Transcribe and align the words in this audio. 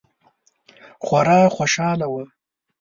خورا 1.05 1.39
خوشحاله 1.55 2.07
وه. 2.13 2.23